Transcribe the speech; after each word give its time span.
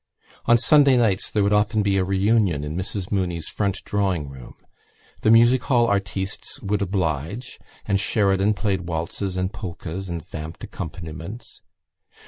On 0.47 0.57
Sunday 0.57 0.97
nights 0.97 1.29
there 1.29 1.43
would 1.43 1.53
often 1.53 1.83
be 1.83 1.97
a 1.97 2.03
reunion 2.03 2.63
in 2.63 2.75
Mrs 2.75 3.11
Mooney's 3.11 3.49
front 3.49 3.83
drawing 3.83 4.27
room. 4.29 4.55
The 5.21 5.29
music 5.29 5.61
hall 5.65 5.85
artistes 5.85 6.59
would 6.63 6.81
oblige; 6.81 7.59
and 7.85 7.99
Sheridan 7.99 8.55
played 8.55 8.87
waltzes 8.87 9.37
and 9.37 9.53
polkas 9.53 10.09
and 10.09 10.25
vamped 10.25 10.63
accompaniments. 10.63 11.61